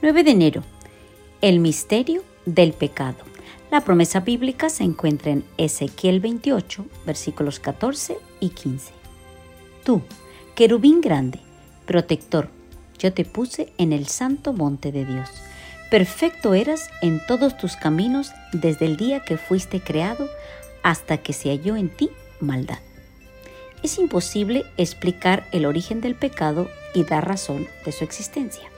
[0.00, 0.62] 9 de enero.
[1.40, 3.16] El misterio del pecado.
[3.72, 8.92] La promesa bíblica se encuentra en Ezequiel 28, versículos 14 y 15.
[9.82, 10.02] Tú,
[10.54, 11.40] querubín grande,
[11.84, 12.48] protector,
[13.00, 15.30] yo te puse en el santo monte de Dios.
[15.90, 20.28] Perfecto eras en todos tus caminos desde el día que fuiste creado
[20.84, 22.78] hasta que se halló en ti maldad.
[23.82, 28.70] Es imposible explicar el origen del pecado y dar razón de su existencia.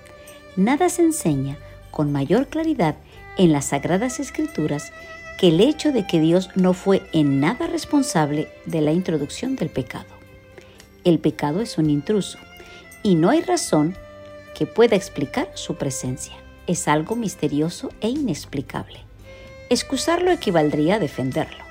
[0.56, 1.59] Nada se enseña
[1.90, 2.96] con mayor claridad
[3.37, 4.93] en las Sagradas Escrituras
[5.38, 9.71] que el hecho de que Dios no fue en nada responsable de la introducción del
[9.71, 10.09] pecado.
[11.04, 12.38] El pecado es un intruso
[13.02, 13.96] y no hay razón
[14.54, 16.34] que pueda explicar su presencia.
[16.66, 19.01] Es algo misterioso e inexplicable.
[19.71, 21.65] Excusarlo equivaldría a defenderlo.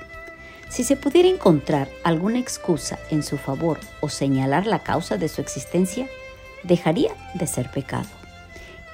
[0.70, 5.42] Si se pudiera encontrar alguna excusa en su favor o señalar la causa de su
[5.42, 6.08] existencia,
[6.64, 8.19] dejaría de ser pecado.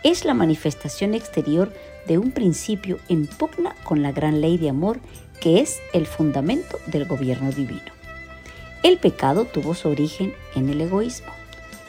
[0.06, 1.74] Es la manifestación exterior
[2.06, 5.00] de un principio en pugna con la gran ley de amor
[5.42, 7.92] que es el fundamento del gobierno divino.
[8.84, 11.32] El pecado tuvo su origen en el egoísmo.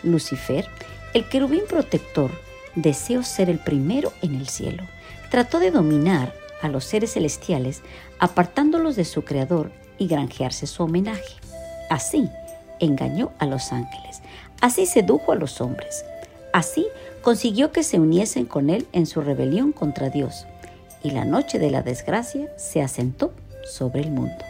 [0.03, 0.67] Lucifer,
[1.13, 2.31] el querubín protector,
[2.75, 4.85] deseó ser el primero en el cielo.
[5.31, 7.83] Trató de dominar a los seres celestiales
[8.19, 11.35] apartándolos de su creador y granjearse su homenaje.
[11.91, 12.31] Así
[12.81, 14.23] engañó a los ángeles.
[14.63, 16.03] Así sedujo a los hombres.
[16.57, 16.87] Así
[17.21, 20.47] consiguió que se uniesen con él en su rebelión contra Dios,
[21.03, 23.35] y la noche de la desgracia se asentó
[23.71, 24.43] sobre el mundo.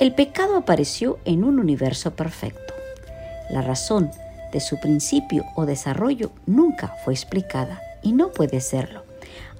[0.00, 2.72] El pecado apareció en un universo perfecto.
[3.50, 4.10] La razón
[4.50, 9.02] de su principio o desarrollo nunca fue explicada y no puede serlo,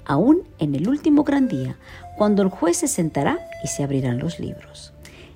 [0.06, 1.76] aún en el último gran día,
[2.16, 4.94] cuando el juez se sentará y se abrirán los libros.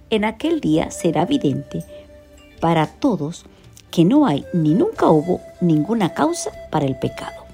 [0.08, 1.84] En aquel día será evidente
[2.62, 3.44] para todos
[3.90, 7.44] que no hay ni nunca hubo ninguna causa para el pecado.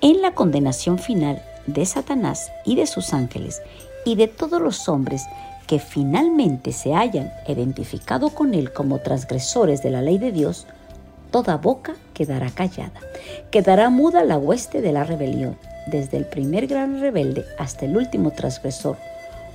[0.00, 3.62] En la condenación final de Satanás y de sus ángeles
[4.04, 5.24] y de todos los hombres
[5.66, 10.66] que finalmente se hayan identificado con él como transgresores de la ley de Dios,
[11.30, 13.00] toda boca quedará callada.
[13.50, 18.30] Quedará muda la hueste de la rebelión, desde el primer gran rebelde hasta el último
[18.30, 18.96] transgresor,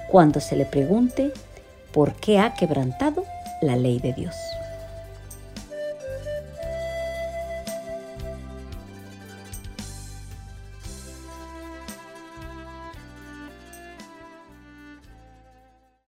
[0.09, 1.31] cuando se le pregunte
[1.93, 3.23] por qué ha quebrantado
[3.61, 4.35] la ley de Dios.